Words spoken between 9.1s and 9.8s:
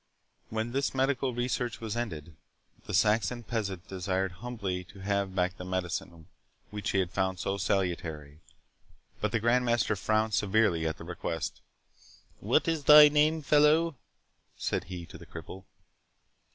but the Grand